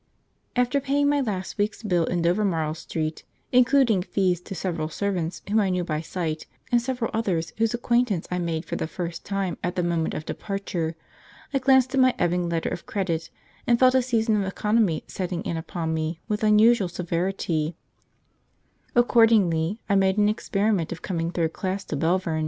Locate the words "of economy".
14.41-15.03